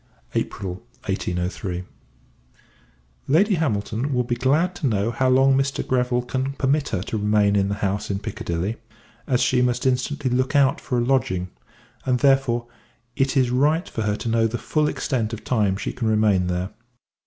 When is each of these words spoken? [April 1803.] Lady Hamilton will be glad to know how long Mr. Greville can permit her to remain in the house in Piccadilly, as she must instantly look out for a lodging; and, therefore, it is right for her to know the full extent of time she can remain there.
[April 0.33 0.81
1803.] 1.05 1.83
Lady 3.27 3.53
Hamilton 3.53 4.11
will 4.15 4.23
be 4.23 4.33
glad 4.33 4.73
to 4.73 4.87
know 4.87 5.11
how 5.11 5.29
long 5.29 5.55
Mr. 5.55 5.85
Greville 5.87 6.23
can 6.23 6.53
permit 6.53 6.89
her 6.89 7.03
to 7.03 7.19
remain 7.19 7.55
in 7.55 7.67
the 7.69 7.75
house 7.75 8.09
in 8.09 8.17
Piccadilly, 8.17 8.77
as 9.27 9.43
she 9.43 9.61
must 9.61 9.85
instantly 9.85 10.31
look 10.31 10.55
out 10.55 10.81
for 10.81 10.97
a 10.97 11.03
lodging; 11.05 11.51
and, 12.03 12.17
therefore, 12.17 12.65
it 13.15 13.37
is 13.37 13.51
right 13.51 13.87
for 13.87 14.01
her 14.01 14.15
to 14.15 14.27
know 14.29 14.47
the 14.47 14.57
full 14.57 14.87
extent 14.87 15.33
of 15.33 15.43
time 15.43 15.77
she 15.77 15.93
can 15.93 16.07
remain 16.07 16.47
there. 16.47 16.71